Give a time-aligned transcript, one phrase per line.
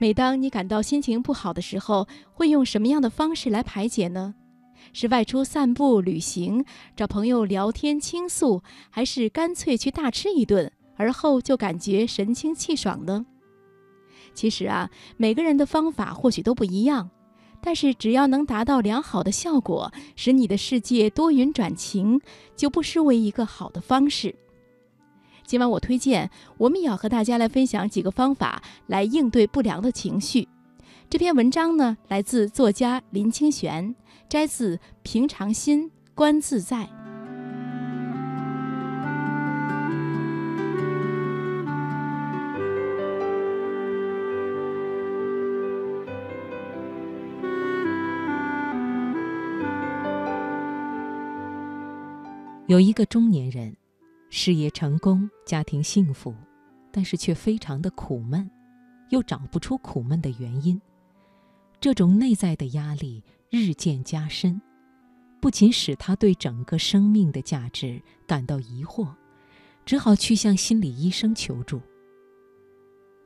[0.00, 4.34] 每当你感到心情不好的时候，会用什么样的方式来排解呢？
[4.94, 6.64] 是外出散步、旅行，
[6.96, 13.26] 找朋友聊天倾诉，还是干脆去大吃一顿，而后就感觉神清气爽呢？
[14.32, 17.10] 其实啊，每个人的方法或许都不一样，
[17.60, 22.18] 但是只要能达到良好的效果，使你的世界多云转晴，
[22.56, 24.34] 就不失为一个好的方式。
[25.50, 30.46] 今晚我推荐，我们也要和大家来分享几个方法来应对不良的情绪。
[31.08, 33.92] 这篇文章呢，来自作家林清玄，
[34.28, 36.84] 摘自《平常心观自在》。
[52.68, 53.79] 有一个中年人。
[54.30, 56.32] 事业成功，家庭幸福，
[56.92, 58.48] 但是却非常的苦闷，
[59.08, 60.80] 又找不出苦闷的原因。
[61.80, 64.62] 这种内在的压力日渐加深，
[65.40, 69.08] 不仅使他对整个生命的价值感到疑惑，
[69.84, 71.80] 只好去向心理医生求助。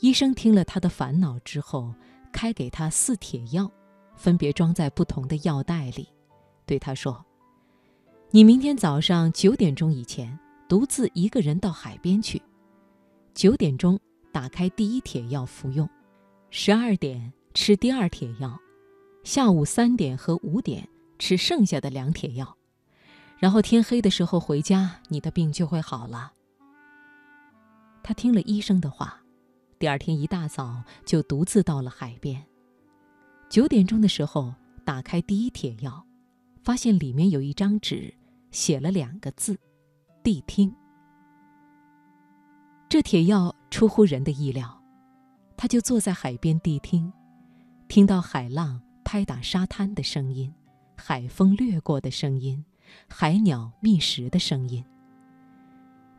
[0.00, 1.94] 医生听了他的烦恼之后，
[2.32, 3.70] 开给他四帖药，
[4.16, 6.08] 分别装在不同的药袋里，
[6.66, 7.24] 对他说
[8.32, 10.38] ：“你明天早上九点钟以前。”
[10.70, 12.40] 独自一个人到海边去。
[13.34, 13.98] 九点钟
[14.32, 15.90] 打开第一帖药服用，
[16.50, 18.56] 十二点吃第二帖药，
[19.24, 22.56] 下午三点和五点吃剩下的两帖药，
[23.40, 26.32] 然后天黑的时候回家，你的病就会好了。
[28.00, 29.20] 他听了医生的话，
[29.76, 32.40] 第二天一大早就独自到了海边。
[33.48, 34.54] 九点钟的时候
[34.84, 36.06] 打开第一帖药，
[36.62, 38.14] 发现里面有一张纸，
[38.52, 39.58] 写了两个字。
[40.22, 40.74] 谛听。
[42.88, 44.82] 这铁药出乎人的意料，
[45.56, 47.12] 他就坐在海边谛听，
[47.88, 50.52] 听到海浪拍打沙滩的声音，
[50.96, 52.64] 海风掠过的声音，
[53.08, 54.84] 海鸟觅食的声音。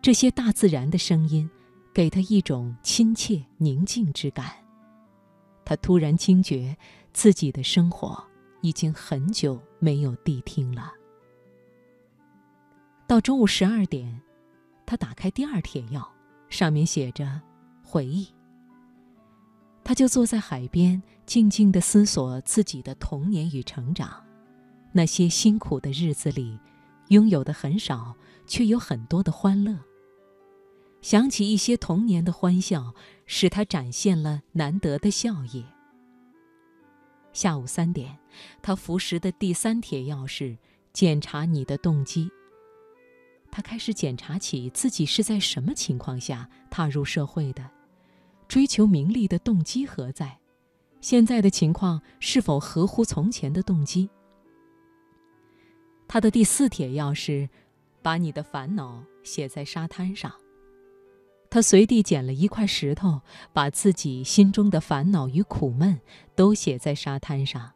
[0.00, 1.50] 这些大自然的声音，
[1.92, 4.52] 给他一种亲切宁静之感。
[5.64, 6.76] 他突然惊觉，
[7.12, 8.22] 自己的生活
[8.62, 10.92] 已经很久没有谛听了。
[13.10, 14.20] 到中午十二点，
[14.86, 16.08] 他打开第二帖药，
[16.48, 17.40] 上面写着
[17.82, 18.28] “回忆”。
[19.82, 24.24] 他就坐在海边，静静地思索自己的童年与成长。
[24.92, 26.56] 那些辛苦的日子里，
[27.08, 28.14] 拥有的很少，
[28.46, 29.76] 却有很多的欢乐。
[31.02, 32.94] 想起一些童年的欢笑，
[33.26, 35.64] 使他展现了难得的笑靥。
[37.32, 38.16] 下午三点，
[38.62, 40.56] 他服食的第三帖药是
[40.92, 42.30] 检查你的动机。
[43.50, 47.68] 他开始检查起自己是在什么情况下踏入社会的，
[48.46, 50.38] 追求名利的动机何在？
[51.00, 54.10] 现在的情况是否合乎从前的动机？
[56.06, 57.48] 他的第四铁药是，
[58.02, 60.32] 把你的烦恼写在沙滩上。
[61.48, 63.22] 他随地捡了一块石头，
[63.52, 66.00] 把自己心中的烦恼与苦闷
[66.36, 67.72] 都写在沙滩上。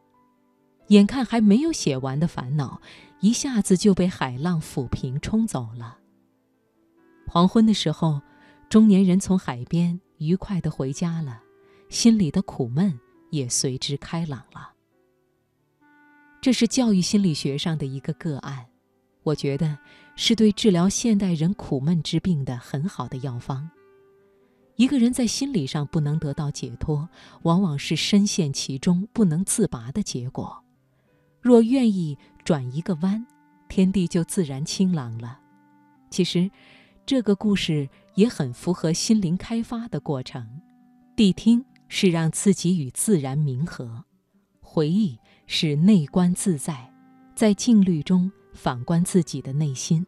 [0.88, 2.80] 眼看还没有写完的烦恼，
[3.24, 5.96] 一下子就被海浪抚平冲走了。
[7.26, 8.20] 黄昏的时候，
[8.68, 11.40] 中年人从海边愉快地回家了，
[11.88, 14.74] 心里的苦闷也随之开朗了。
[16.42, 18.66] 这是教育心理学上的一个个案，
[19.22, 19.78] 我觉得
[20.16, 23.70] 是对治疗现代人苦闷之病的很好的药方。
[24.76, 27.08] 一个人在心理上不能得到解脱，
[27.44, 30.62] 往往是深陷其中不能自拔的结果。
[31.40, 33.26] 若愿意转一个弯，
[33.68, 35.40] 天地就自然清朗了。
[36.10, 36.50] 其实，
[37.06, 40.60] 这个故事也很符合心灵开发的过程。
[41.16, 44.04] 谛听是让自己与自然冥合，
[44.60, 46.92] 回忆是内观自在，
[47.34, 50.06] 在静虑中反观自己的内心。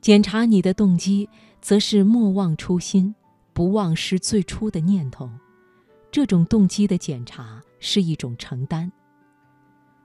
[0.00, 1.28] 检查你的动机，
[1.60, 3.14] 则是莫忘初心，
[3.52, 5.30] 不忘失最初的念头。
[6.10, 8.90] 这种动机的检查是一种承担。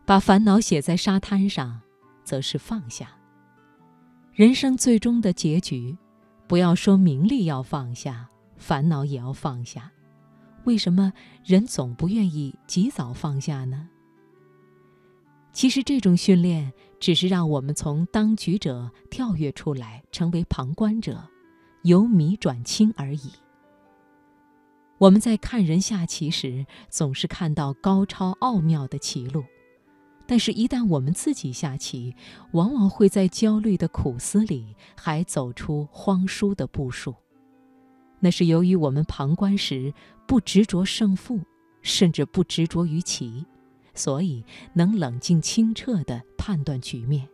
[0.08, 1.82] 把烦恼写在沙滩上，
[2.24, 3.10] 则是放下。
[4.32, 5.98] 人生最终的结局，
[6.48, 9.92] 不要说名利要放下，烦恼也要放下。
[10.64, 11.12] 为什么
[11.44, 13.90] 人总不愿意及早放下呢？
[15.52, 16.72] 其实这种训练
[17.02, 21.22] 只是让我们从当局者跳跃出来，成为旁观者，
[21.84, 23.34] 由迷转清而已。
[25.00, 29.44] 我们在看人下棋时，总是看到高超奥妙的棋路。
[30.28, 32.14] 但是，一旦我们自己下棋，
[32.52, 37.16] 往往会在焦虑的苦思里，还走出荒疏的步数。
[38.20, 39.94] 那是由于我们旁观时
[40.28, 41.40] 不执着胜负，
[41.82, 43.46] 甚至不执着于棋，
[43.94, 44.44] 所以
[44.74, 47.30] 能冷静清澈地判断局面。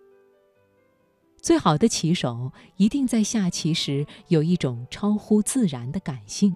[1.41, 6.55] 最好的棋手一定在下棋时有一种超乎自然的感性，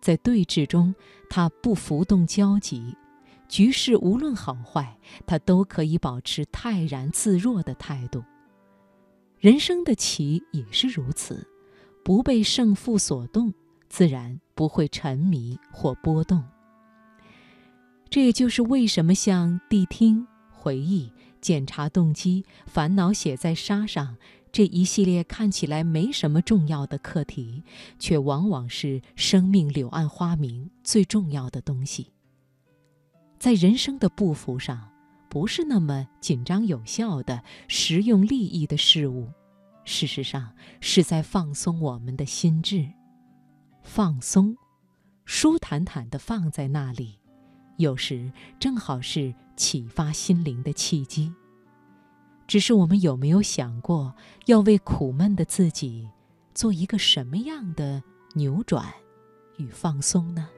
[0.00, 0.94] 在对峙中
[1.28, 2.96] 他不浮动焦急，
[3.54, 4.98] 局势无论好坏，
[5.28, 8.24] 他都可以保持泰然自若的态度。
[9.38, 11.46] 人生的棋也是如此，
[12.04, 13.54] 不被胜负所动。
[13.88, 16.42] 自然不会沉迷或波动。
[18.10, 24.16] 这也就是为什么像谛听、回忆、检查动机、烦恼写在沙上
[24.50, 27.62] 这一系列看起来没什么重要的课题，
[28.00, 32.13] 却往往是生命柳暗花明最重要的东西。
[33.38, 34.90] 在人生的步幅上，
[35.28, 39.28] 不是那么紧张有效的实用利益的事物，
[39.84, 42.88] 事实上是在放松我们的心智。
[43.82, 44.56] 放松，
[45.24, 47.18] 舒坦坦的放在那里，
[47.76, 51.32] 有时正好是启发心灵的契机。
[52.46, 54.14] 只是我们有没有想过，
[54.46, 56.08] 要为苦闷的自己
[56.54, 58.02] 做一个什么样的
[58.34, 58.92] 扭转
[59.56, 60.48] 与放松呢？